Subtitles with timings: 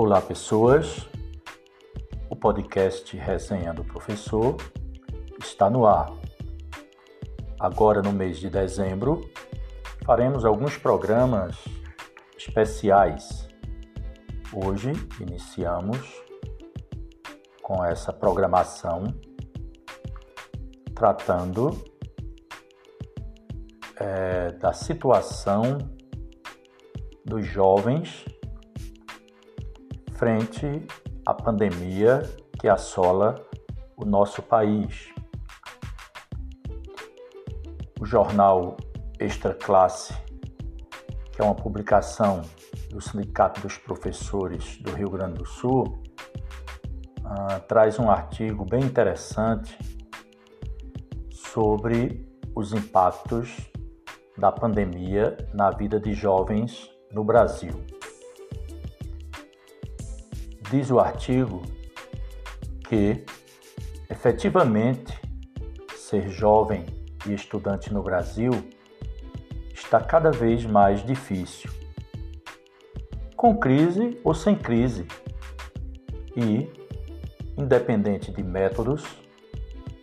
[0.00, 1.08] Olá, pessoas.
[2.30, 4.56] O podcast Resenha do Professor
[5.40, 6.12] está no ar.
[7.58, 9.28] Agora, no mês de dezembro,
[10.06, 11.56] faremos alguns programas
[12.36, 13.48] especiais.
[14.54, 15.98] Hoje iniciamos
[17.60, 19.02] com essa programação
[20.94, 21.70] tratando
[23.96, 25.76] é, da situação
[27.24, 28.24] dos jovens
[30.18, 30.84] frente
[31.24, 32.22] à pandemia
[32.58, 33.36] que assola
[33.96, 35.14] o nosso país.
[38.00, 38.76] O jornal
[39.20, 40.12] Extra Classe,
[41.30, 42.42] que é uma publicação
[42.90, 46.02] do Sindicato dos Professores do Rio Grande do Sul,
[47.20, 49.78] uh, traz um artigo bem interessante
[51.30, 53.56] sobre os impactos
[54.36, 57.97] da pandemia na vida de jovens no Brasil.
[60.70, 61.62] Diz o artigo
[62.86, 63.24] que,
[64.10, 65.18] efetivamente,
[65.96, 66.84] ser jovem
[67.26, 68.50] e estudante no Brasil
[69.72, 71.70] está cada vez mais difícil,
[73.34, 75.06] com crise ou sem crise,
[76.36, 76.70] e,
[77.56, 79.04] independente de métodos,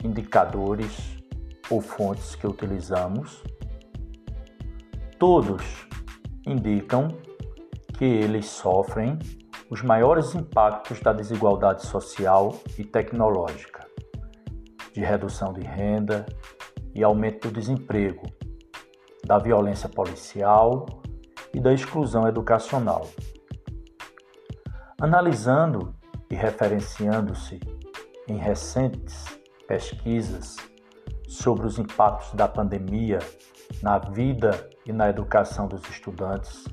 [0.03, 1.15] indicadores
[1.69, 3.43] ou fontes que utilizamos,
[5.19, 5.87] todos
[6.45, 7.09] indicam
[7.97, 9.19] que eles sofrem
[9.75, 13.85] os maiores impactos da desigualdade social e tecnológica,
[14.93, 16.25] de redução de renda
[16.93, 18.23] e aumento do desemprego,
[19.25, 20.85] da violência policial
[21.53, 23.05] e da exclusão educacional.
[25.01, 25.93] Analisando
[26.31, 27.59] e referenciando-se
[28.29, 29.25] em recentes
[29.67, 30.55] pesquisas
[31.27, 33.19] sobre os impactos da pandemia
[33.83, 36.63] na vida e na educação dos estudantes,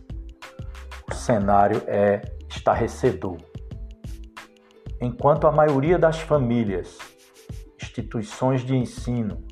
[1.10, 2.22] o cenário é
[2.56, 3.38] estarrecedor.
[5.00, 6.98] Enquanto a maioria das famílias,
[7.80, 9.42] instituições de ensino,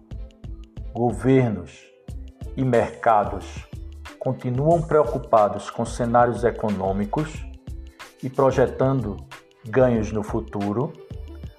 [0.94, 1.84] governos
[2.56, 3.46] e mercados
[4.18, 7.44] continuam preocupados com cenários econômicos
[8.22, 9.16] e projetando
[9.64, 10.92] ganhos no futuro,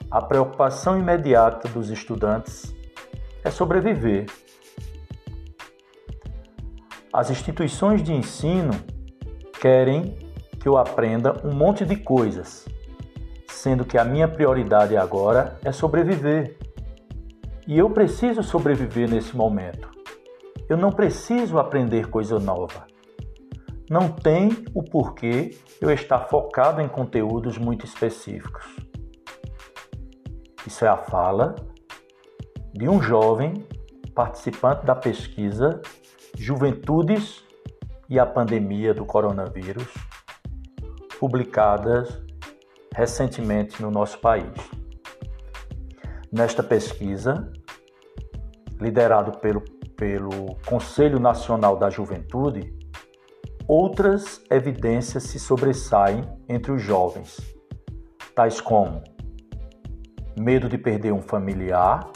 [0.09, 2.73] a preocupação imediata dos estudantes
[3.43, 4.25] é sobreviver
[7.13, 8.71] as instituições de ensino
[9.59, 10.17] querem
[10.61, 12.67] que eu aprenda um monte de coisas,
[13.47, 16.55] sendo que a minha prioridade agora é sobreviver.
[17.67, 19.89] E eu preciso sobreviver nesse momento.
[20.69, 22.85] Eu não preciso aprender coisa nova.
[23.89, 28.63] Não tem o porquê eu estar focado em conteúdos muito específicos.
[30.65, 31.55] Isso é a fala
[32.71, 33.65] de um jovem
[34.13, 35.81] participante da pesquisa
[36.37, 37.43] Juventudes
[38.07, 39.91] e a Pandemia do Coronavírus,
[41.21, 42.19] publicadas
[42.95, 44.51] recentemente no nosso país.
[46.31, 47.47] Nesta pesquisa,
[48.79, 49.61] liderado pelo,
[49.95, 52.75] pelo Conselho Nacional da Juventude,
[53.67, 57.37] outras evidências se sobressaem entre os jovens,
[58.33, 59.03] tais como
[60.35, 62.09] medo de perder um familiar,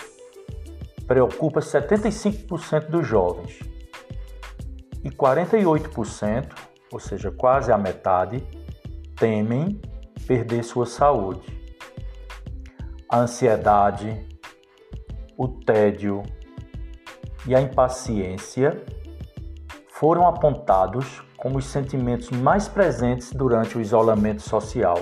[1.06, 3.60] preocupa 75% dos jovens
[5.04, 6.48] e 48%,
[6.92, 8.44] ou seja, quase a metade,
[9.16, 9.80] temem
[10.28, 11.53] perder sua saúde.
[13.09, 14.28] A ansiedade,
[15.38, 16.24] o tédio
[17.48, 18.84] e a impaciência
[19.90, 24.98] foram apontados como os sentimentos mais presentes durante o isolamento social.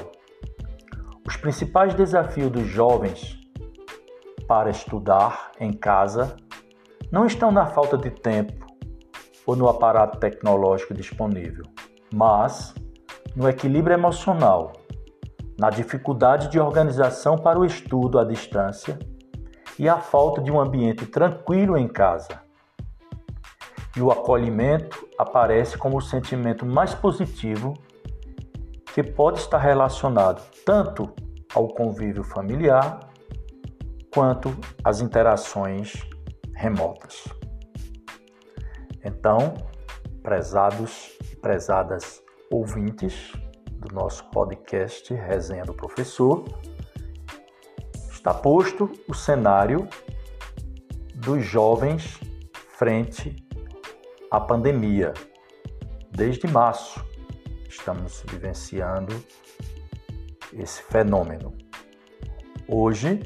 [1.26, 3.40] Os principais desafios dos jovens
[4.48, 6.36] para estudar em casa
[7.12, 8.68] não estão na falta de tempo
[9.46, 11.64] ou no aparato tecnológico disponível,
[12.14, 12.74] mas
[13.36, 14.74] no equilíbrio emocional,
[15.58, 18.98] na dificuldade de organização para o estudo à distância
[19.78, 22.42] e a falta de um ambiente tranquilo em casa.
[23.96, 27.74] E o acolhimento aparece como o sentimento mais positivo
[28.94, 31.12] que pode estar relacionado tanto
[31.54, 33.00] ao convívio familiar
[34.14, 35.94] quanto às interações
[36.56, 37.24] remotas.
[39.04, 39.56] Então,
[40.22, 42.23] prezados e prezadas
[42.54, 43.34] ouvintes
[43.80, 46.46] do nosso podcast Resenha do Professor,
[48.12, 49.88] está posto o cenário
[51.16, 52.20] dos jovens
[52.78, 53.36] frente
[54.30, 55.14] à pandemia.
[56.12, 57.04] Desde março,
[57.68, 59.16] estamos vivenciando
[60.54, 61.58] esse fenômeno.
[62.68, 63.20] Hoje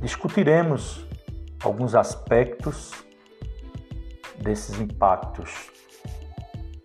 [0.00, 1.04] discutiremos
[1.64, 2.92] alguns aspectos
[4.38, 5.72] desses impactos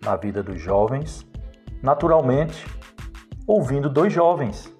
[0.02, 1.24] na vida dos jovens,
[1.82, 2.64] naturalmente
[3.46, 4.72] ouvindo dois jovens.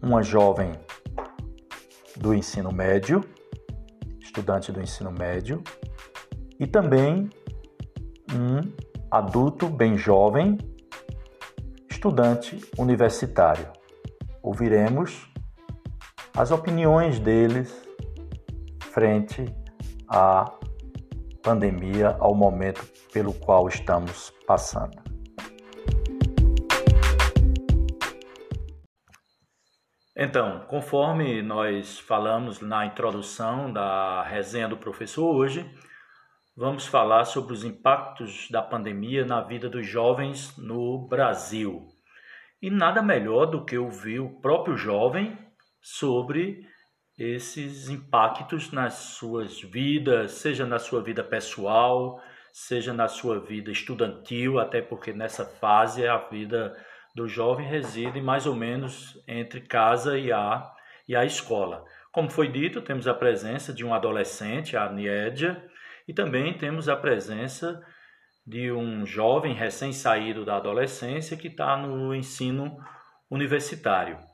[0.00, 0.72] Uma jovem
[2.16, 3.22] do ensino médio,
[4.20, 5.62] estudante do ensino médio,
[6.58, 7.28] e também
[8.32, 8.60] um
[9.10, 10.56] adulto bem jovem,
[11.90, 13.72] estudante universitário.
[14.42, 15.28] Ouviremos
[16.36, 17.74] as opiniões deles
[18.92, 19.44] frente
[20.08, 20.59] à
[21.42, 25.10] pandemia, ao momento pelo qual estamos passando.
[30.16, 35.64] Então, conforme nós falamos na introdução da resenha do professor hoje,
[36.54, 41.86] vamos falar sobre os impactos da pandemia na vida dos jovens no Brasil.
[42.60, 45.38] E nada melhor do que ouvir o próprio jovem
[45.80, 46.68] sobre
[47.22, 52.18] esses impactos nas suas vidas, seja na sua vida pessoal,
[52.50, 56.74] seja na sua vida estudantil, até porque nessa fase a vida
[57.14, 60.66] do jovem reside mais ou menos entre casa e a,
[61.06, 61.84] e a escola.
[62.10, 65.62] Como foi dito, temos a presença de um adolescente, a Niédia,
[66.08, 67.84] e também temos a presença
[68.46, 72.78] de um jovem recém-saído da adolescência que está no ensino
[73.30, 74.29] universitário.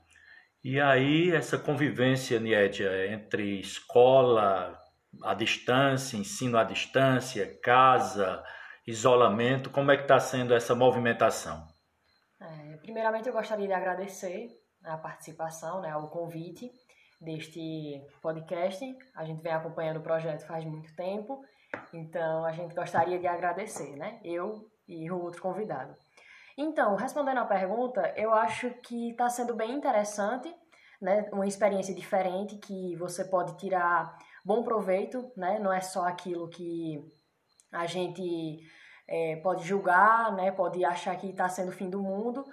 [0.69, 4.77] E aí, essa convivência, Niédia, entre escola
[5.23, 8.43] à distância, ensino à distância, casa,
[8.85, 11.65] isolamento, como é que está sendo essa movimentação?
[12.41, 14.49] É, primeiramente, eu gostaria de agradecer
[14.83, 16.69] a participação, né, o convite
[17.21, 18.83] deste podcast.
[19.15, 21.45] A gente vem acompanhando o projeto faz muito tempo,
[21.93, 24.19] então a gente gostaria de agradecer, né?
[24.21, 25.95] Eu e o outro convidado.
[26.57, 30.51] Então, respondendo à pergunta, eu acho que está sendo bem interessante,
[30.99, 31.29] né?
[31.31, 35.59] Uma experiência diferente que você pode tirar bom proveito, né?
[35.59, 36.99] Não é só aquilo que
[37.71, 38.59] a gente
[39.07, 40.51] é, pode julgar, né?
[40.51, 42.43] Pode achar que está sendo o fim do mundo,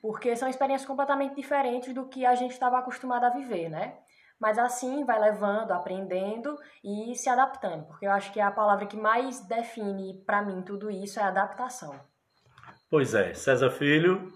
[0.00, 3.98] porque são experiências completamente diferentes do que a gente estava acostumado a viver, né?
[4.40, 8.96] Mas assim vai levando, aprendendo e se adaptando, porque eu acho que a palavra que
[8.96, 11.94] mais define para mim tudo isso é adaptação.
[12.90, 14.32] Pois é, César Filho.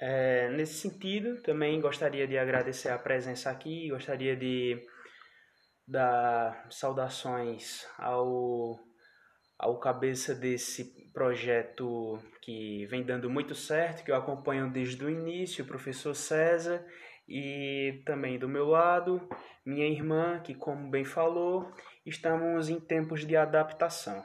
[0.00, 4.84] É, nesse sentido, também gostaria de agradecer a presença aqui, gostaria de
[5.86, 8.80] dar saudações ao,
[9.56, 15.62] ao cabeça desse projeto que vem dando muito certo, que eu acompanho desde o início,
[15.62, 16.84] o professor César,
[17.28, 19.20] e também do meu lado,
[19.64, 21.72] minha irmã, que, como bem falou,
[22.04, 24.20] estamos em tempos de adaptação,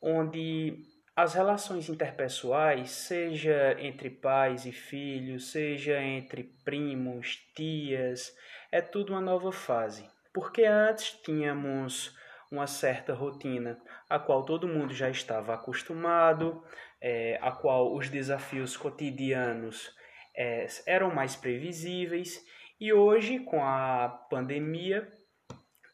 [0.00, 0.78] onde
[1.18, 8.32] as relações interpessoais, seja entre pais e filhos, seja entre primos, tias,
[8.70, 10.08] é tudo uma nova fase.
[10.32, 12.16] Porque antes tínhamos
[12.52, 13.76] uma certa rotina,
[14.08, 16.62] a qual todo mundo já estava acostumado,
[17.00, 19.90] é, a qual os desafios cotidianos
[20.36, 22.40] é, eram mais previsíveis
[22.78, 25.08] e hoje, com a pandemia,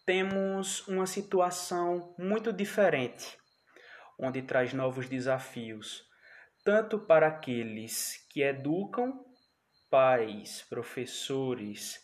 [0.05, 3.39] temos uma situação muito diferente,
[4.19, 6.05] onde traz novos desafios,
[6.65, 9.25] tanto para aqueles que educam,
[9.91, 12.03] pais, professores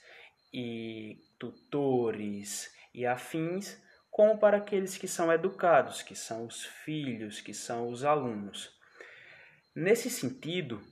[0.52, 3.76] e tutores e afins,
[4.10, 8.70] como para aqueles que são educados, que são os filhos, que são os alunos.
[9.74, 10.82] Nesse sentido,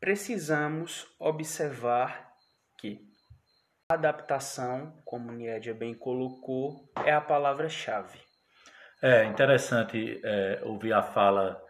[0.00, 2.34] precisamos observar
[2.78, 3.06] que
[3.88, 8.25] adaptação, como Niedia bem colocou, é a palavra-chave.
[9.08, 11.62] É interessante é, ouvir a fala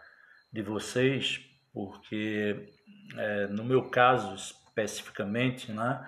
[0.50, 1.38] de vocês,
[1.70, 2.72] porque
[3.14, 6.02] é, no meu caso especificamente, né,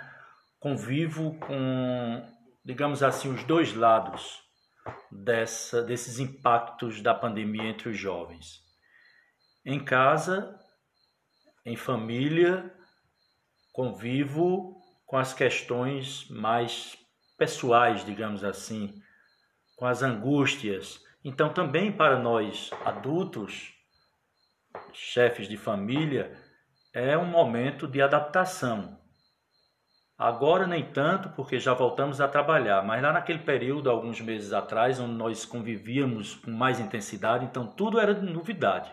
[0.59, 2.27] convivo com,
[2.65, 4.41] digamos assim, os dois lados
[5.13, 8.63] dessa, desses impactos da pandemia entre os jovens.
[9.67, 10.59] Em casa,
[11.63, 12.75] em família,
[13.71, 16.97] convivo com as questões mais
[17.37, 18.99] pessoais, digamos assim,
[19.77, 21.07] com as angústias.
[21.25, 23.75] Então, também para nós adultos,
[24.93, 26.37] chefes de família,
[26.95, 28.99] é um momento de adaptação.
[30.17, 34.99] Agora nem tanto, porque já voltamos a trabalhar, mas lá naquele período, alguns meses atrás,
[34.99, 38.93] onde nós convivíamos com mais intensidade, então tudo era novidade.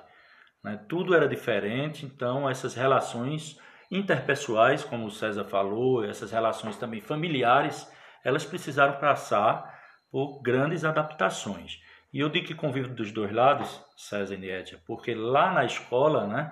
[0.64, 0.78] Né?
[0.88, 3.60] Tudo era diferente, então essas relações
[3.92, 7.92] interpessoais, como o César falou, essas relações também familiares,
[8.24, 9.80] elas precisaram passar
[10.12, 11.80] por grandes adaptações.
[12.16, 16.26] E eu digo que convivo dos dois lados, César e Nietzsche, porque lá na escola,
[16.26, 16.50] né,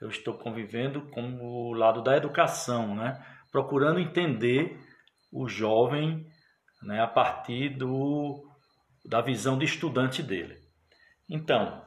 [0.00, 4.76] eu estou convivendo com o lado da educação, né, procurando entender
[5.32, 6.26] o jovem
[6.82, 8.50] né, a partir do,
[9.04, 10.56] da visão de estudante dele.
[11.30, 11.86] Então,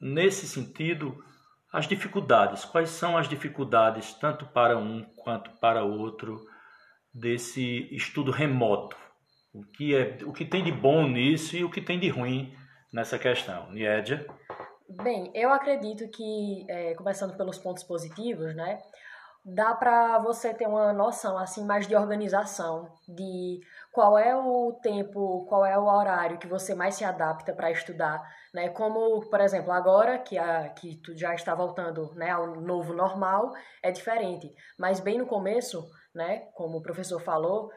[0.00, 1.16] nesse sentido,
[1.72, 2.64] as dificuldades.
[2.64, 6.44] Quais são as dificuldades, tanto para um quanto para outro,
[7.14, 8.96] desse estudo remoto?
[9.54, 12.56] O que, é, o que tem de bom nisso e o que tem de ruim
[12.92, 13.70] nessa questão?
[13.70, 14.26] Niédia?
[14.88, 18.78] Bem, eu acredito que, é, começando pelos pontos positivos, né,
[19.44, 23.60] dá para você ter uma noção assim mais de organização, de
[23.92, 28.22] qual é o tempo, qual é o horário que você mais se adapta para estudar,
[28.54, 28.68] né?
[28.68, 33.52] Como, por exemplo, agora que a que tu já está voltando, né, ao novo normal,
[33.82, 37.70] é diferente, mas bem no começo, né, como o professor falou,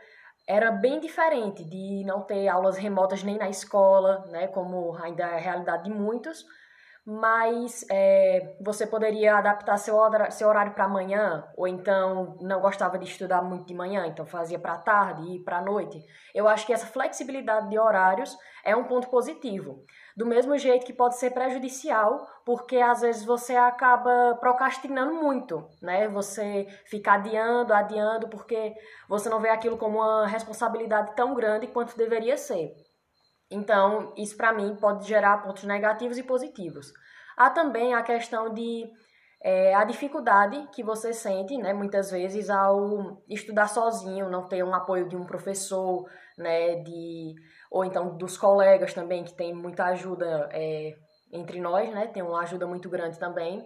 [0.48, 5.36] era bem diferente de não ter aulas remotas nem na escola, né, como ainda é
[5.36, 6.46] a realidade de muitos
[7.06, 9.96] mas é, você poderia adaptar seu,
[10.32, 14.58] seu horário para amanhã, ou então não gostava de estudar muito de manhã, então fazia
[14.58, 16.04] para tarde e para noite.
[16.34, 19.86] Eu acho que essa flexibilidade de horários é um ponto positivo.
[20.16, 26.08] Do mesmo jeito que pode ser prejudicial, porque às vezes você acaba procrastinando muito, né?
[26.08, 28.74] Você fica adiando, adiando, porque
[29.10, 32.74] você não vê aquilo como uma responsabilidade tão grande quanto deveria ser.
[33.52, 36.94] Então, isso para mim pode gerar pontos negativos e positivos.
[37.36, 38.90] Há também a questão de
[39.48, 44.74] é, a dificuldade que você sente, né, muitas vezes, ao estudar sozinho, não ter um
[44.74, 47.36] apoio de um professor, né, de,
[47.70, 50.96] ou então dos colegas também, que tem muita ajuda é,
[51.32, 53.64] entre nós, né, tem uma ajuda muito grande também.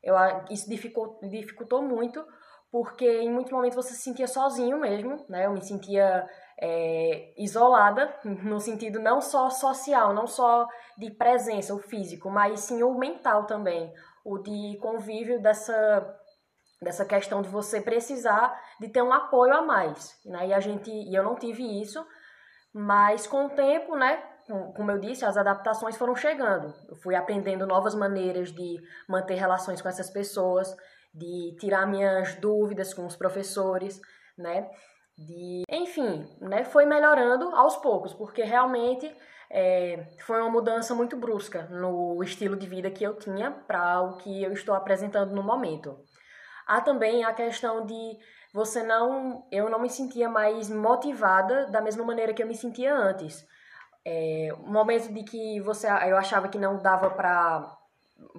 [0.00, 0.14] Eu,
[0.48, 2.24] isso dificultou, dificultou muito,
[2.70, 6.24] porque em muitos momentos você se sentia sozinho mesmo, né, eu me sentia
[6.56, 12.84] é, isolada, no sentido não só social, não só de presença, o físico, mas sim
[12.84, 13.92] o mental também,
[14.26, 16.14] o de convívio dessa
[16.82, 20.48] dessa questão de você precisar de ter um apoio a mais, né?
[20.48, 22.04] E a gente, e eu não tive isso,
[22.74, 24.22] mas com o tempo, né,
[24.76, 26.74] como eu disse, as adaptações foram chegando.
[26.86, 28.76] Eu fui aprendendo novas maneiras de
[29.08, 30.76] manter relações com essas pessoas,
[31.14, 33.98] de tirar minhas dúvidas com os professores,
[34.36, 34.68] né?
[35.16, 39.14] de, enfim, né, foi melhorando aos poucos, porque realmente
[39.50, 44.16] é, foi uma mudança muito brusca no estilo de vida que eu tinha para o
[44.18, 45.98] que eu estou apresentando no momento.
[46.66, 48.18] Há também a questão de
[48.52, 52.94] você não, eu não me sentia mais motivada da mesma maneira que eu me sentia
[52.94, 53.46] antes.
[54.04, 57.72] É, um momento de que você, eu achava que não dava para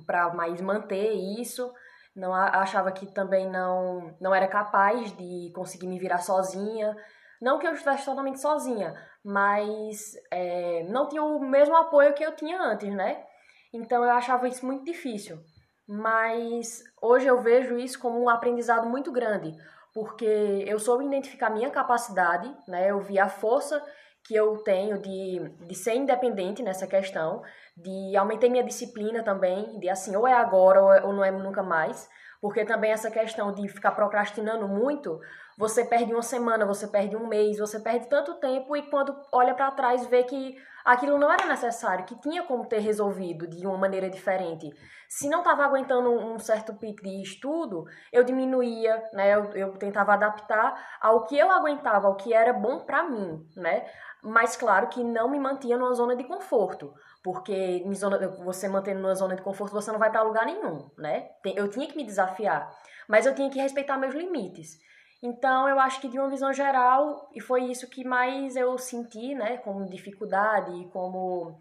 [0.07, 1.71] para mais manter isso,
[2.15, 6.97] não achava que também não não era capaz de conseguir me virar sozinha
[7.41, 8.93] não que eu estivesse totalmente sozinha
[9.27, 13.25] mas é, não tinha o mesmo apoio que eu tinha antes né?
[13.73, 15.37] Então eu achava isso muito difícil.
[15.85, 19.53] Mas hoje eu vejo isso como um aprendizado muito grande
[19.93, 22.89] porque eu soube identificar minha capacidade né?
[22.89, 23.83] Eu vi a força
[24.23, 27.41] que eu tenho de, de ser independente nessa questão,
[27.75, 31.31] de aumentei minha disciplina também, de assim, ou é agora ou, é, ou não é
[31.31, 32.09] nunca mais,
[32.41, 35.19] porque também essa questão de ficar procrastinando muito,
[35.57, 39.55] você perde uma semana, você perde um mês, você perde tanto tempo e quando olha
[39.55, 43.77] para trás vê que aquilo não era necessário, que tinha como ter resolvido de uma
[43.77, 44.69] maneira diferente.
[45.09, 49.33] Se não estava aguentando um certo pico de estudo, eu diminuía, né?
[49.33, 53.85] Eu, eu tentava adaptar ao que eu aguentava, ao que era bom para mim, né?
[54.27, 56.93] Mas claro que não me mantinha numa zona de conforto,
[57.23, 61.29] porque zona, você mantendo numa zona de conforto você não vai para lugar nenhum, né?
[61.55, 62.69] Eu tinha que me desafiar,
[63.07, 64.79] mas eu tinha que respeitar meus limites.
[65.23, 69.33] Então eu acho que de uma visão geral, e foi isso que mais eu senti,
[69.33, 71.57] né, como dificuldade e como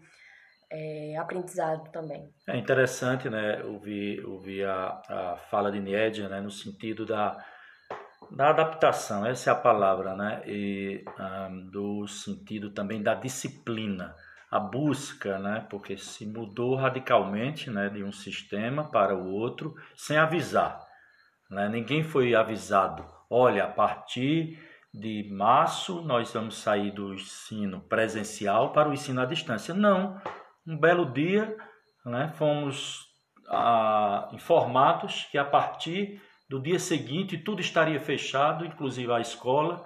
[0.69, 2.29] é, aprendizado também.
[2.45, 7.37] É interessante, né, ouvir, ouvir a, a fala de Niedia, né, no sentido da
[8.31, 10.41] da adaptação, essa é a palavra, né?
[10.45, 11.03] E
[11.49, 14.15] um, do sentido também da disciplina,
[14.51, 15.65] a busca, né?
[15.69, 17.89] Porque se mudou radicalmente, né?
[17.89, 20.79] De um sistema para o outro, sem avisar,
[21.49, 21.69] né?
[21.69, 23.05] Ninguém foi avisado.
[23.29, 24.59] Olha, a partir
[24.93, 29.73] de março nós vamos sair do ensino presencial para o ensino à distância.
[29.73, 30.19] Não,
[30.65, 31.55] um belo dia,
[32.05, 32.31] né?
[32.35, 33.05] Fomos
[33.49, 39.85] ah, informados que a partir do dia seguinte tudo estaria fechado, inclusive a escola,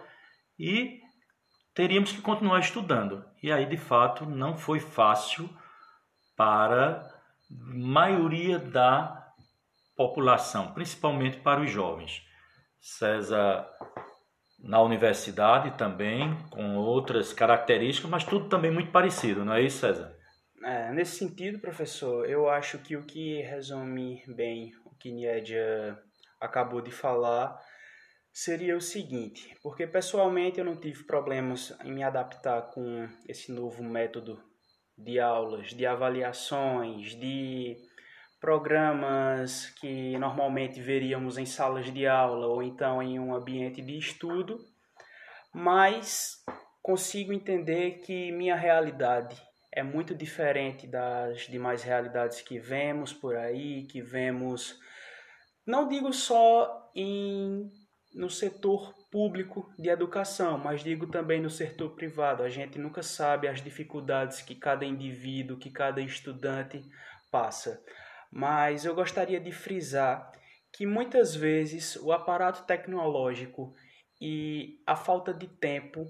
[0.57, 0.99] e
[1.73, 3.25] teríamos que continuar estudando.
[3.41, 5.49] E aí, de fato, não foi fácil
[6.35, 9.33] para a maioria da
[9.95, 12.23] população, principalmente para os jovens.
[12.79, 13.67] César
[14.59, 20.15] na universidade também, com outras características, mas tudo também muito parecido, não é isso, César?
[20.63, 25.97] É, nesse sentido, professor, eu acho que o que resume bem o que Niedia
[26.41, 27.57] acabou de falar
[28.33, 33.83] seria o seguinte, porque pessoalmente eu não tive problemas em me adaptar com esse novo
[33.83, 34.41] método
[34.97, 37.77] de aulas, de avaliações, de
[38.39, 44.59] programas que normalmente veríamos em salas de aula ou então em um ambiente de estudo,
[45.53, 46.43] mas
[46.81, 49.39] consigo entender que minha realidade
[49.71, 54.77] é muito diferente das demais realidades que vemos por aí, que vemos,
[55.65, 57.71] não digo só em
[58.13, 62.43] no setor público de educação, mas digo também no setor privado.
[62.43, 66.83] A gente nunca sabe as dificuldades que cada indivíduo, que cada estudante
[67.31, 67.81] passa.
[68.31, 70.31] Mas eu gostaria de frisar
[70.73, 73.73] que muitas vezes o aparato tecnológico
[74.19, 76.05] e a falta de tempo,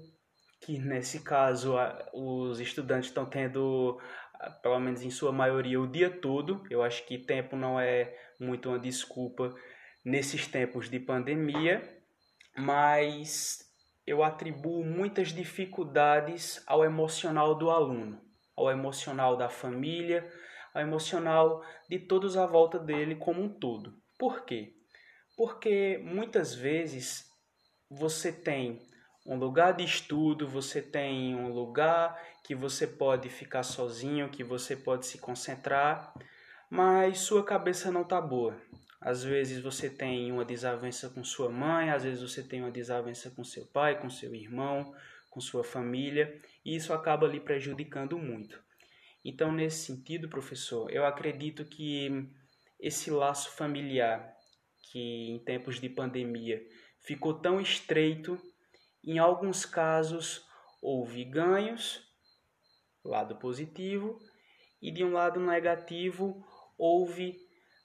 [0.60, 1.74] que nesse caso
[2.12, 4.00] os estudantes estão tendo,
[4.62, 8.68] pelo menos em sua maioria, o dia todo, eu acho que tempo não é muito
[8.68, 9.54] uma desculpa
[10.04, 11.82] nesses tempos de pandemia,
[12.56, 13.60] mas
[14.06, 18.20] eu atribuo muitas dificuldades ao emocional do aluno,
[18.56, 20.28] ao emocional da família,
[20.74, 23.94] ao emocional de todos à volta dele como um todo.
[24.18, 24.74] Por quê?
[25.36, 27.30] Porque muitas vezes
[27.88, 28.82] você tem
[29.24, 34.76] um lugar de estudo, você tem um lugar que você pode ficar sozinho, que você
[34.76, 36.12] pode se concentrar,
[36.72, 38.58] mas sua cabeça não está boa.
[38.98, 43.30] Às vezes você tem uma desavença com sua mãe, às vezes você tem uma desavença
[43.30, 44.94] com seu pai, com seu irmão,
[45.28, 48.58] com sua família, e isso acaba lhe prejudicando muito.
[49.22, 52.26] Então, nesse sentido, professor, eu acredito que
[52.80, 54.34] esse laço familiar,
[54.90, 56.66] que em tempos de pandemia
[57.00, 58.40] ficou tão estreito,
[59.04, 60.48] em alguns casos
[60.80, 62.02] houve ganhos,
[63.04, 64.18] lado positivo,
[64.80, 66.42] e de um lado negativo
[66.82, 67.36] houve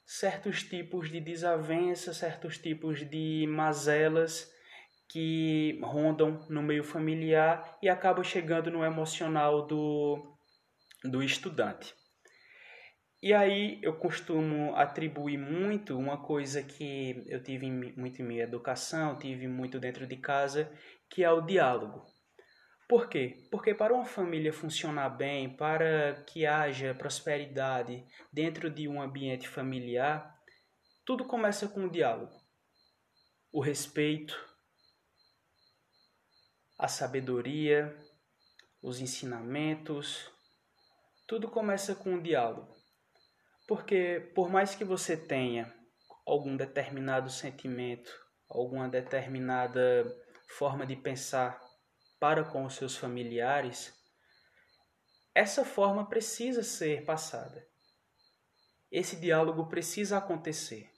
[0.04, 4.52] certos tipos de desavenças, certos tipos de mazelas
[5.08, 10.36] que rondam no meio familiar e acabam chegando no emocional do,
[11.04, 11.94] do estudante.
[13.22, 19.20] E aí eu costumo atribuir muito uma coisa que eu tive muito em minha educação,
[19.20, 20.72] tive muito dentro de casa,
[21.08, 22.04] que é o diálogo.
[22.88, 23.46] Por quê?
[23.52, 30.34] Porque para uma família funcionar bem, para que haja prosperidade dentro de um ambiente familiar,
[31.06, 32.34] tudo começa com o diálogo.
[33.52, 34.38] O respeito,
[36.80, 37.94] a sabedoria,
[38.82, 40.32] os ensinamentos,
[41.28, 42.74] tudo começa com o diálogo.
[43.68, 45.74] Porque por mais que você tenha
[46.26, 48.10] algum determinado sentimento,
[48.48, 50.06] alguma determinada
[50.58, 51.67] forma de pensar
[52.20, 53.94] para com os seus familiares,
[55.34, 57.66] essa forma precisa ser passada.
[58.92, 60.90] Esse diálogo precisa acontecer.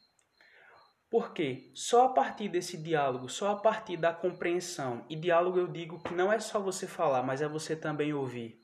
[1.10, 6.02] Porque só a partir desse diálogo, só a partir da compreensão, e diálogo eu digo
[6.04, 8.60] que não é só você falar, mas é você também ouvir.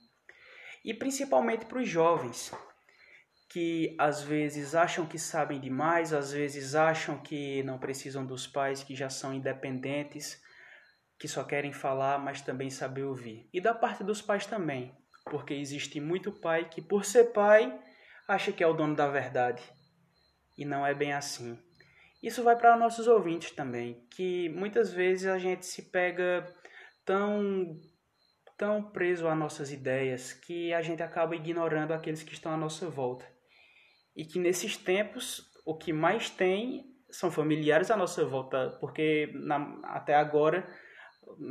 [0.83, 2.53] E principalmente para os jovens,
[3.49, 8.83] que às vezes acham que sabem demais, às vezes acham que não precisam dos pais,
[8.83, 10.39] que já são independentes,
[11.19, 13.49] que só querem falar, mas também saber ouvir.
[13.53, 17.77] E da parte dos pais também, porque existe muito pai que, por ser pai,
[18.27, 19.63] acha que é o dono da verdade.
[20.57, 21.59] E não é bem assim.
[22.21, 26.45] Isso vai para nossos ouvintes também, que muitas vezes a gente se pega
[27.05, 27.79] tão
[28.57, 32.89] tão preso a nossas ideias que a gente acaba ignorando aqueles que estão à nossa
[32.89, 33.25] volta.
[34.15, 39.79] E que nesses tempos o que mais tem são familiares à nossa volta, porque na,
[39.83, 40.67] até agora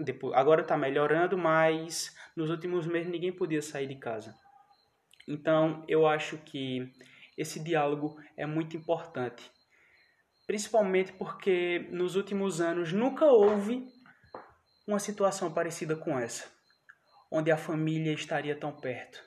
[0.05, 4.35] depois, agora está melhorando, mas nos últimos meses ninguém podia sair de casa.
[5.27, 6.93] Então, eu acho que
[7.37, 9.51] esse diálogo é muito importante,
[10.47, 13.87] principalmente porque nos últimos anos nunca houve
[14.87, 16.47] uma situação parecida com essa,
[17.31, 19.23] onde a família estaria tão perto,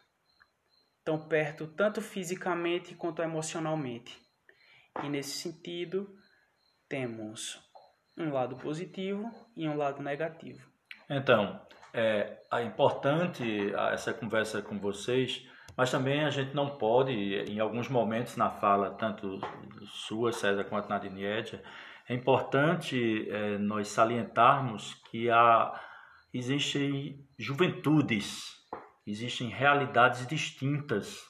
[1.03, 4.15] tão perto tanto fisicamente quanto emocionalmente.
[5.03, 6.17] E nesse sentido,
[6.87, 7.59] temos
[8.17, 10.59] um lado positivo e um lado negativo.
[11.09, 11.61] Então,
[11.93, 17.87] é, é importante essa conversa com vocês, mas também a gente não pode, em alguns
[17.87, 19.39] momentos na fala, tanto
[19.85, 21.59] sua, César, quanto na Nietzsche,
[22.09, 25.79] é importante é, nós salientarmos que há,
[26.33, 28.55] existem juventudes,
[29.05, 31.21] existem realidades distintas.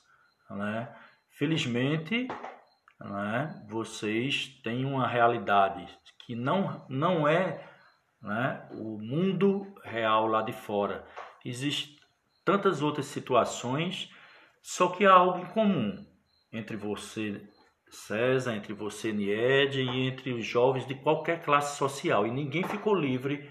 [0.50, 0.88] Né?
[1.32, 2.28] Felizmente,
[3.00, 5.88] né, vocês têm uma realidade
[6.26, 7.64] que não, não é
[8.22, 11.06] né, o mundo real lá de fora.
[11.46, 11.96] Existem
[12.44, 14.10] tantas outras situações,
[14.62, 16.06] só que há algo em comum
[16.52, 17.42] entre você,
[17.90, 22.28] César, entre você, Nied, e entre os jovens de qualquer classe social.
[22.28, 23.50] E ninguém ficou livre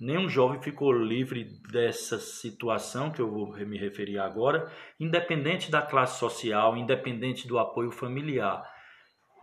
[0.00, 6.18] Nenhum jovem ficou livre dessa situação que eu vou me referir agora, independente da classe
[6.18, 8.62] social, independente do apoio familiar.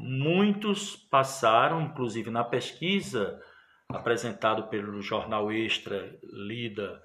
[0.04, 3.40] Muitos passaram, inclusive na pesquisa
[3.88, 7.00] apresentado pelo jornal Extra, lida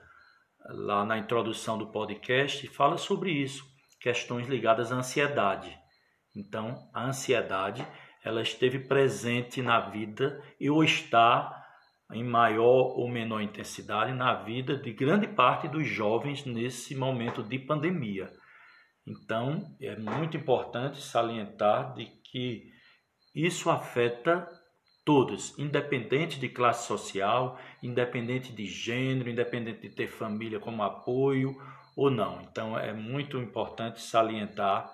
[0.70, 3.62] lá na introdução do podcast, fala sobre isso,
[4.00, 5.76] questões ligadas à ansiedade.
[6.34, 7.86] Então, a ansiedade,
[8.24, 11.66] ela esteve presente na vida e ou está
[12.14, 17.58] em maior ou menor intensidade na vida de grande parte dos jovens nesse momento de
[17.58, 18.32] pandemia.
[19.06, 22.74] Então, é muito importante salientar de que
[23.44, 24.48] isso afeta
[25.04, 31.56] todos, independente de classe social, independente de gênero, independente de ter família como apoio
[31.94, 32.42] ou não.
[32.42, 34.92] Então, é muito importante salientar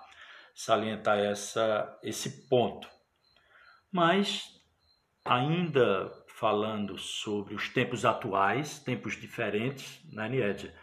[0.53, 2.87] salientar essa esse ponto.
[3.91, 4.61] Mas
[5.25, 10.75] ainda falando sobre os tempos atuais, tempos diferentes, né, Niedia?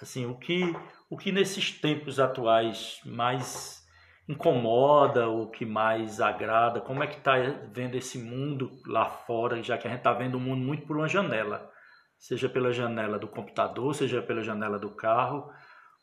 [0.00, 0.74] Assim, o que,
[1.08, 3.83] o que nesses tempos atuais mais
[4.28, 6.80] incomoda, o que mais agrada?
[6.80, 7.34] Como é que está
[7.72, 10.96] vendo esse mundo lá fora, já que a gente está vendo o mundo muito por
[10.96, 11.70] uma janela,
[12.18, 15.50] seja pela janela do computador, seja pela janela do carro,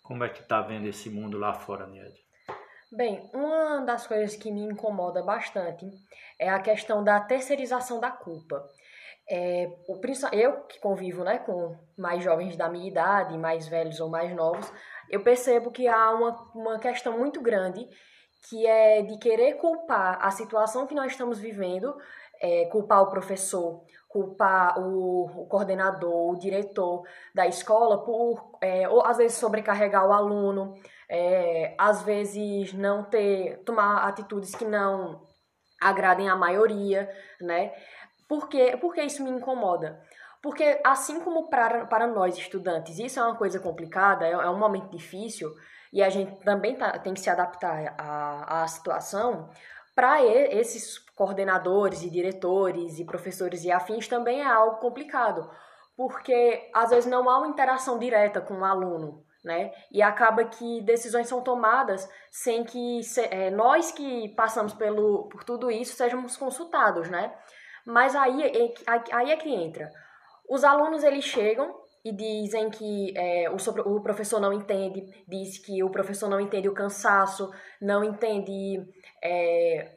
[0.04, 2.22] como é que está vendo esse mundo lá fora, Niedia?
[2.92, 5.86] Bem, uma das coisas que me incomoda bastante
[6.38, 8.62] é a questão da terceirização da culpa.
[9.30, 9.70] É,
[10.34, 14.70] eu que convivo né, com mais jovens da minha idade, mais velhos ou mais novos,
[15.10, 17.88] eu percebo que há uma, uma questão muito grande
[18.50, 21.96] que é de querer culpar a situação que nós estamos vivendo,
[22.42, 29.06] é, culpar o professor, culpar o, o, coordenador, o diretor da escola por, é, ou
[29.06, 30.74] às vezes sobrecarregar o aluno,
[31.10, 35.22] é, às vezes não ter, tomar atitudes que não
[35.80, 37.74] agradem a maioria, né?
[38.28, 38.78] Por, quê?
[38.80, 40.02] Por que isso me incomoda?
[40.42, 44.58] Porque, assim como para, para nós estudantes isso é uma coisa complicada, é, é um
[44.58, 45.54] momento difícil,
[45.92, 49.50] e a gente também tá, tem que se adaptar à, à situação,
[49.94, 55.50] para esses coordenadores e diretores e professores e afins também é algo complicado,
[55.96, 59.72] porque às vezes não há uma interação direta com o aluno, né?
[59.92, 65.70] E acaba que decisões são tomadas sem que é, nós que passamos pelo, por tudo
[65.70, 67.34] isso sejamos consultados, né?
[67.86, 68.74] Mas aí, é
[69.12, 69.92] aí é que entra.
[70.48, 73.56] Os alunos eles chegam e dizem que é, o,
[73.96, 78.84] o professor não entende, diz que o professor não entende o cansaço, não entende
[79.24, 79.92] é,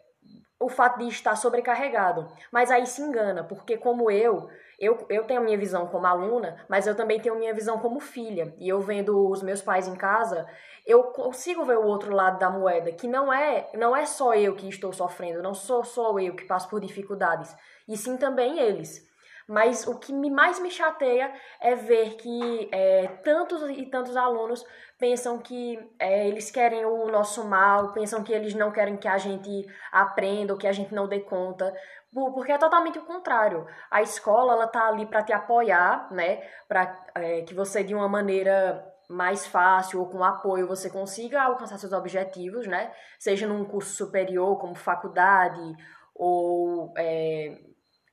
[0.60, 2.28] o fato de estar sobrecarregado.
[2.52, 6.64] Mas aí se engana, porque como eu, eu, eu tenho a minha visão como aluna,
[6.68, 8.54] mas eu também tenho a minha visão como filha.
[8.58, 10.46] E eu vendo os meus pais em casa,
[10.86, 14.54] eu consigo ver o outro lado da moeda, que não é, não é só eu
[14.54, 17.54] que estou sofrendo, não sou só eu que passo por dificuldades,
[17.88, 19.08] e sim também eles.
[19.48, 24.64] Mas o que me, mais me chateia é ver que é, tantos e tantos alunos
[24.98, 29.18] pensam que é, eles querem o nosso mal, pensam que eles não querem que a
[29.18, 31.74] gente aprenda ou que a gente não dê conta,
[32.12, 33.66] porque é totalmente o contrário.
[33.90, 38.08] A escola ela tá ali para te apoiar, né, para é, que você de uma
[38.08, 42.90] maneira mais fácil ou com apoio você consiga alcançar seus objetivos, né?
[43.18, 45.76] Seja num curso superior como faculdade
[46.14, 47.60] ou é,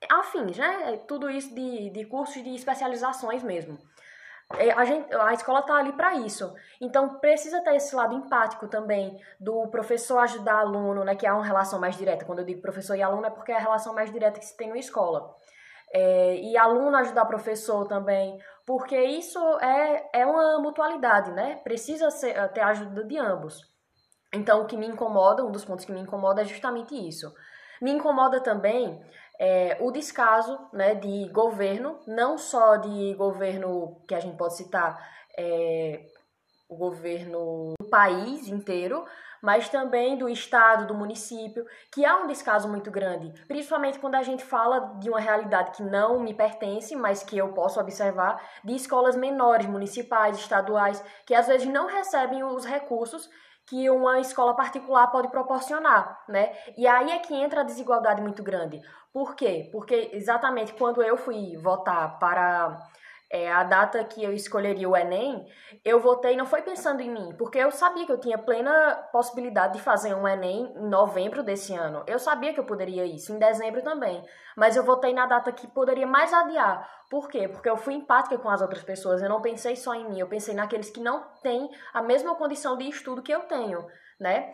[0.10, 0.98] afins, né?
[1.08, 3.78] Tudo isso de, de cursos de especializações mesmo.
[4.58, 6.54] É, a, gente, a escola está ali para isso.
[6.80, 11.46] Então, precisa ter esse lado empático também, do professor ajudar aluno, né, que é uma
[11.46, 12.26] relação mais direta.
[12.26, 14.58] Quando eu digo professor e aluno, é porque é a relação mais direta que se
[14.58, 15.34] tem na escola.
[15.94, 21.58] É, e aluno ajudar professor também, porque isso é, é uma mutualidade, né?
[21.64, 23.70] Precisa ser, ter a ajuda de ambos.
[24.34, 27.34] Então, o que me incomoda, um dos pontos que me incomoda é justamente isso.
[27.82, 29.04] Me incomoda também
[29.44, 35.04] é, o descaso né, de governo, não só de governo que a gente pode citar,
[35.36, 36.06] é,
[36.70, 39.04] o governo do país inteiro,
[39.42, 44.22] mas também do estado, do município, que há um descaso muito grande, principalmente quando a
[44.22, 48.76] gente fala de uma realidade que não me pertence, mas que eu posso observar, de
[48.76, 53.28] escolas menores, municipais, estaduais, que às vezes não recebem os recursos
[53.72, 56.52] que uma escola particular pode proporcionar, né?
[56.78, 58.82] E aí é que entra a desigualdade muito grande.
[59.14, 59.70] Por quê?
[59.72, 62.78] Porque exatamente quando eu fui votar para
[63.32, 65.48] é, a data que eu escolheria o Enem,
[65.86, 69.74] eu votei não foi pensando em mim, porque eu sabia que eu tinha plena possibilidade
[69.74, 72.04] de fazer um Enem em novembro desse ano.
[72.06, 74.22] Eu sabia que eu poderia isso, em dezembro também.
[74.58, 76.86] Mas eu votei na data que poderia mais adiar.
[77.10, 77.48] Por quê?
[77.48, 79.22] Porque eu fui empática com as outras pessoas.
[79.22, 82.78] Eu não pensei só em mim, eu pensei naqueles que não têm a mesma condição
[82.78, 83.88] de estudo que eu tenho,
[84.20, 84.54] né?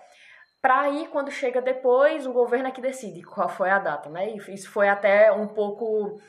[0.61, 4.31] Para aí, quando chega depois, o governo é que decide qual foi a data, né?
[4.49, 6.19] Isso foi até um pouco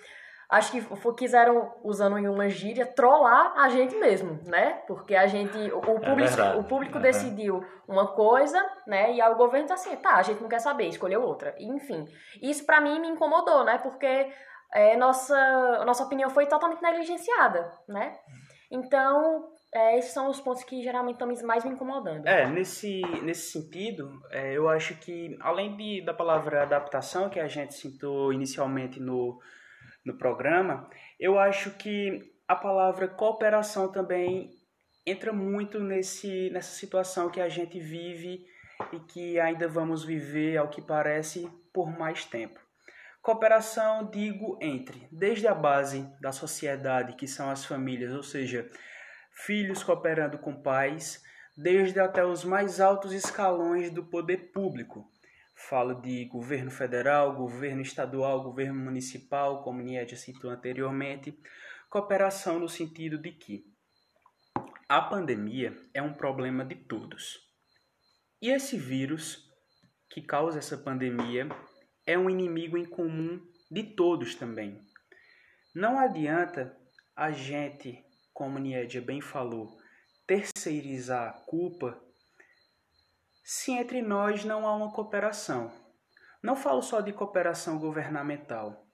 [0.49, 4.83] acho que quiseram, usando em uma gíria, trollar a gente mesmo, né?
[4.87, 7.03] Porque a gente, o, o é público, é o público uhum.
[7.03, 9.13] decidiu uma coisa, né?
[9.13, 11.55] E aí o governo tá assim, tá, a gente não quer saber, escolheu outra.
[11.59, 12.07] Enfim,
[12.41, 13.79] isso para mim me incomodou, né?
[13.79, 14.33] Porque
[14.73, 18.17] é, nossa, nossa opinião foi totalmente negligenciada, né?
[18.71, 22.27] Então, é, esses são os pontos que geralmente estão mais me incomodando.
[22.27, 27.49] É, nesse, nesse sentido, é, eu acho que, além de, da palavra adaptação, que a
[27.49, 29.39] gente citou inicialmente no,
[30.09, 30.89] no programa,
[31.21, 34.51] eu acho que a palavra cooperação também
[35.07, 38.47] entra muito nesse, nessa situação que a gente vive
[38.93, 42.59] e que ainda vamos viver, ao que parece, por mais tempo.
[43.21, 48.71] Cooperação, digo, entre desde a base da sociedade, que são as famílias, ou seja,
[49.45, 51.23] filhos cooperando com pais,
[51.57, 55.11] desde até os mais altos escalões do poder público.
[55.61, 61.37] Falo de governo federal, governo estadual, governo municipal, como Nied citou anteriormente.
[61.91, 63.65] Cooperação no sentido de que
[64.89, 67.41] a pandemia é um problema de todos.
[68.41, 69.51] E esse vírus
[70.09, 71.49] que causa essa pandemia
[72.07, 74.81] é um inimigo em comum de todos também.
[75.75, 76.75] Não adianta
[77.17, 79.77] a gente, como Nietzsche bem falou,
[80.25, 82.01] terceirizar a culpa
[83.51, 85.73] se entre nós não há uma cooperação.
[86.43, 88.87] Não falo só de cooperação governamental,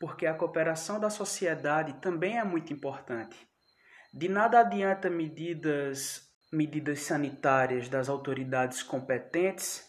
[0.00, 3.36] porque a cooperação da sociedade também é muito importante.
[4.10, 9.86] De nada adianta medidas, medidas sanitárias das autoridades competentes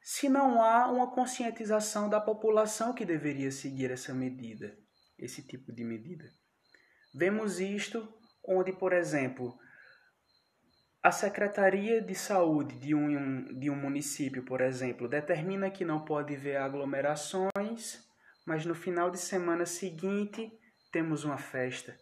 [0.00, 4.74] se não há uma conscientização da população que deveria seguir essa medida,
[5.18, 6.24] esse tipo de medida.
[7.14, 8.08] Vemos isto
[8.42, 9.54] onde, por exemplo,
[11.02, 16.34] a Secretaria de Saúde de um, de um município, por exemplo, determina que não pode
[16.34, 18.04] haver aglomerações,
[18.44, 20.50] mas no final de semana seguinte
[20.90, 21.96] temos uma festa.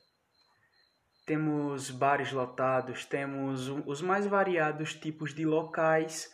[1.26, 6.32] Temos bares lotados, temos os mais variados tipos de locais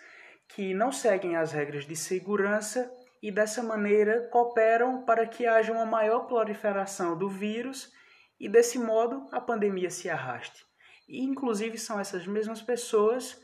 [0.48, 5.86] que não seguem as regras de segurança e dessa maneira cooperam para que haja uma
[5.86, 7.90] maior proliferação do vírus
[8.38, 10.71] e desse modo a pandemia se arraste.
[11.12, 13.40] Inclusive são essas mesmas pessoas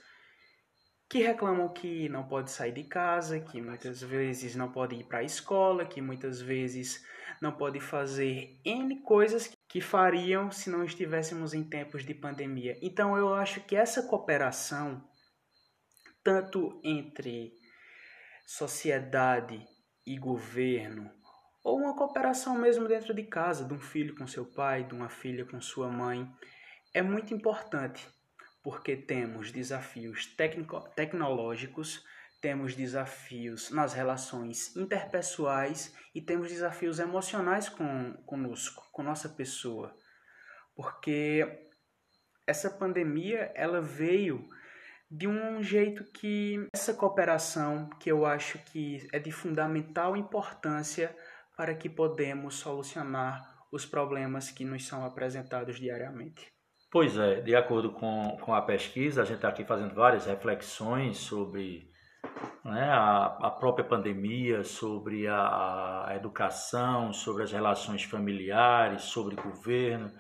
[1.09, 5.18] que reclamam que não pode sair de casa, que muitas vezes não pode ir para
[5.18, 7.04] a escola, que muitas vezes
[7.40, 12.78] não pode fazer N coisas que fariam se não estivéssemos em tempos de pandemia.
[12.83, 15.02] Então eu acho que essa cooperação
[16.22, 17.54] tanto entre
[18.46, 19.64] sociedade
[20.07, 21.11] e governo,
[21.64, 25.09] ou uma cooperação mesmo dentro de casa, de um filho com seu pai, de uma
[25.09, 26.31] filha com sua mãe,
[26.94, 28.07] é muito importante,
[28.62, 30.35] porque temos desafios
[30.94, 32.05] tecnológicos,
[32.40, 39.94] temos desafios nas relações interpessoais e temos desafios emocionais com conosco, com nossa pessoa.
[40.74, 41.68] Porque
[42.46, 44.48] essa pandemia, ela veio
[45.11, 51.16] de um jeito que essa cooperação, que eu acho que é de fundamental importância
[51.57, 56.58] para que podemos solucionar os problemas que nos são apresentados diariamente.
[56.90, 61.18] Pois é, de acordo com, com a pesquisa, a gente está aqui fazendo várias reflexões
[61.18, 61.90] sobre
[62.64, 70.11] né, a, a própria pandemia, sobre a, a educação, sobre as relações familiares, sobre governo,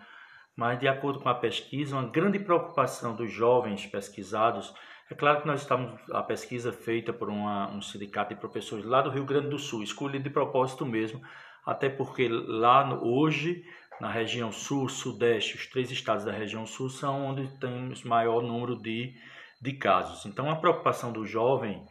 [0.54, 4.74] mas de acordo com a pesquisa, uma grande preocupação dos jovens pesquisados
[5.10, 9.00] é claro que nós estamos a pesquisa feita por uma, um sindicato de professores lá
[9.00, 11.22] do Rio Grande do Sul, escolhido de propósito mesmo,
[11.64, 13.64] até porque lá no, hoje
[14.00, 18.76] na região sul, sudeste, os três estados da região sul são onde temos maior número
[18.80, 19.14] de,
[19.60, 20.26] de casos.
[20.26, 21.84] Então a preocupação do jovem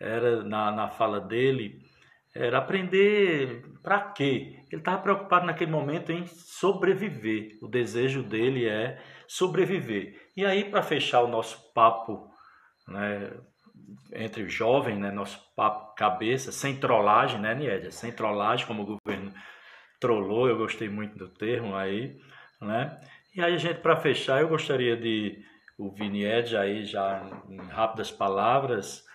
[0.00, 1.80] era na, na fala dele
[2.34, 4.62] era aprender para quê?
[4.70, 7.58] Ele estava preocupado naquele momento em sobreviver.
[7.62, 10.30] O desejo dele é sobreviver.
[10.36, 12.30] E aí, para fechar o nosso papo
[12.86, 13.32] né,
[14.12, 17.90] entre o jovem, né, nosso papo cabeça, sem trollagem, né, Niedia?
[17.90, 19.32] Sem trollagem, como o governo
[20.00, 22.18] trollou, eu gostei muito do termo aí,
[22.60, 23.00] né?
[23.34, 25.38] E aí, gente, para fechar, eu gostaria de
[25.78, 29.06] ouvir Niedia aí já em rápidas palavras,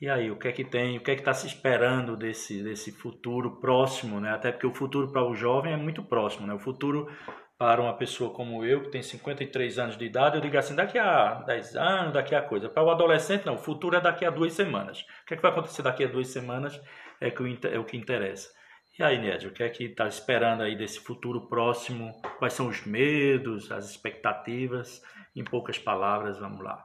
[0.00, 2.62] e aí, o que é que tem, o que é que está se esperando desse,
[2.62, 4.30] desse futuro próximo, né?
[4.30, 6.54] Até porque o futuro para o jovem é muito próximo, né?
[6.54, 7.10] O futuro
[7.58, 10.96] para uma pessoa como eu, que tem 53 anos de idade, eu digo assim, daqui
[10.96, 12.68] a 10 anos, daqui a coisa.
[12.68, 15.00] Para o adolescente, não, o futuro é daqui a duas semanas.
[15.00, 16.80] O que é que vai acontecer daqui a duas semanas
[17.20, 18.50] é, que, é o que interessa.
[18.98, 22.12] E aí, Nédio, o que é que está esperando aí desse futuro próximo?
[22.38, 25.02] Quais são os medos, as expectativas?
[25.36, 26.84] Em poucas palavras, vamos lá.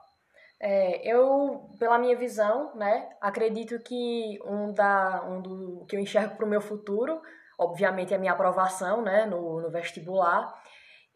[0.59, 6.35] É, eu, pela minha visão, né, acredito que um, da, um do que eu enxergo
[6.35, 7.19] para o meu futuro
[7.57, 10.53] obviamente, a minha aprovação né, no, no vestibular.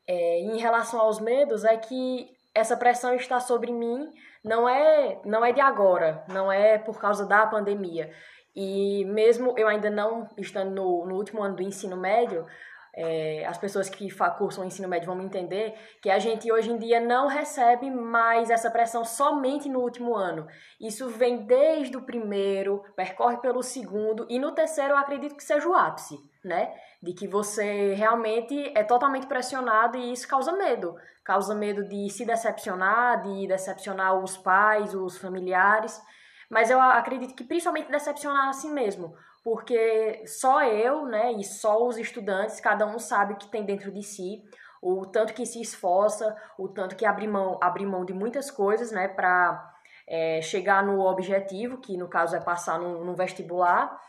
[0.07, 4.09] É, em relação aos medos, é que essa pressão está sobre mim
[4.43, 8.11] não é, não é de agora, não é por causa da pandemia.
[8.59, 12.43] E mesmo eu ainda não estando no, no último ano do ensino médio,
[12.91, 16.71] é, as pessoas que cursam o ensino médio vão me entender que a gente hoje
[16.71, 20.47] em dia não recebe mais essa pressão somente no último ano.
[20.81, 25.69] Isso vem desde o primeiro, percorre pelo segundo e no terceiro eu acredito que seja
[25.69, 26.73] o ápice, né?
[26.99, 30.95] De que você realmente é totalmente pressionado e isso causa medo.
[31.23, 36.01] Causa medo de se decepcionar, de decepcionar os pais, os familiares.
[36.49, 41.85] Mas eu acredito que principalmente decepcionar a si mesmo, porque só eu, né, e só
[41.85, 44.43] os estudantes, cada um sabe o que tem dentro de si,
[44.81, 48.91] o tanto que se esforça, o tanto que abre mão, abre mão de muitas coisas,
[48.91, 49.73] né, para
[50.07, 53.99] é, chegar no objetivo, que no caso é passar no, vestibular.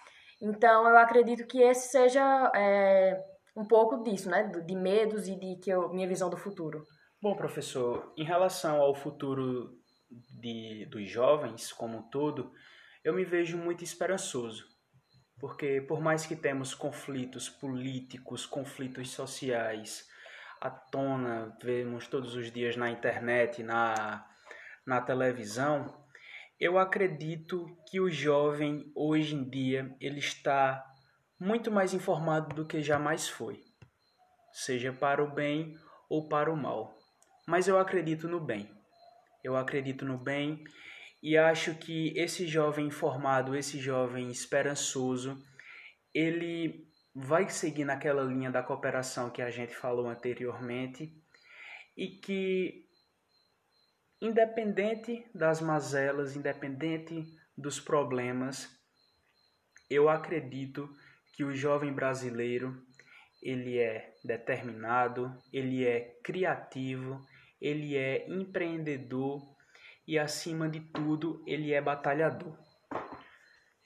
[0.40, 3.20] Então, eu acredito que esse seja é,
[3.56, 6.84] um pouco disso, né, de medos e de que eu, minha visão do futuro.
[7.20, 9.77] Bom, professor, em relação ao futuro
[10.40, 12.52] de, dos jovens como um todo,
[13.04, 14.78] eu me vejo muito esperançoso
[15.38, 20.08] porque por mais que temos conflitos políticos, conflitos sociais
[20.60, 24.26] à tona, vemos todos os dias na internet, na,
[24.84, 26.04] na televisão,
[26.58, 30.84] eu acredito que o jovem hoje em dia ele está
[31.38, 33.62] muito mais informado do que jamais foi,
[34.52, 36.98] seja para o bem ou para o mal.
[37.46, 38.68] Mas eu acredito no bem.
[39.42, 40.64] Eu acredito no bem
[41.22, 45.42] e acho que esse jovem informado, esse jovem esperançoso,
[46.14, 51.12] ele vai seguir naquela linha da cooperação que a gente falou anteriormente
[51.96, 52.86] e que
[54.20, 57.24] independente das mazelas, independente
[57.56, 58.68] dos problemas,
[59.90, 60.88] eu acredito
[61.34, 62.80] que o jovem brasileiro
[63.42, 67.24] ele é determinado, ele é criativo,
[67.60, 69.40] ele é empreendedor
[70.06, 72.56] e, acima de tudo, ele é batalhador.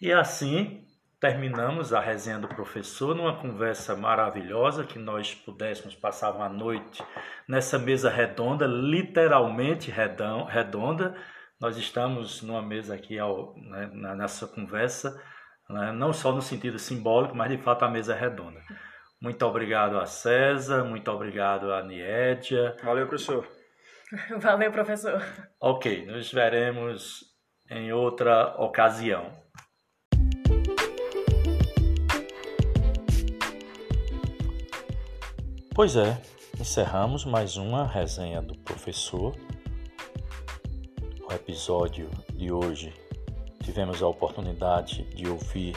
[0.00, 0.84] E assim
[1.20, 7.00] terminamos a resenha do professor numa conversa maravilhosa que nós pudéssemos passar uma noite
[7.48, 11.14] nessa mesa redonda, literalmente redonda.
[11.60, 15.16] Nós estamos numa mesa aqui ao, né, nessa conversa,
[15.70, 18.60] né, não só no sentido simbólico, mas de fato a mesa é redonda.
[19.20, 22.76] Muito obrigado a César, muito obrigado a Niédia.
[22.82, 23.46] Valeu, professor.
[24.38, 25.22] Valeu, professor.
[25.60, 27.24] Ok, nos veremos
[27.70, 29.32] em outra ocasião.
[35.74, 36.20] Pois é,
[36.60, 39.34] encerramos mais uma resenha do professor.
[41.26, 42.92] O episódio de hoje
[43.64, 45.74] tivemos a oportunidade de ouvir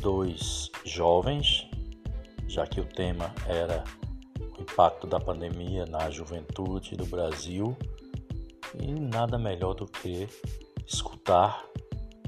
[0.00, 1.70] dois jovens,
[2.48, 3.84] já que o tema era
[4.60, 7.76] impacto da pandemia na juventude do Brasil
[8.80, 10.28] e nada melhor do que
[10.86, 11.64] escutar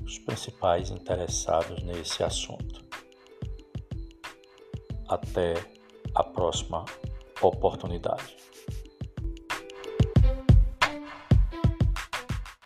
[0.04, 2.84] os principais interessados nesse assunto.
[5.08, 5.54] Até
[6.14, 6.84] a próxima
[7.40, 8.36] oportunidade.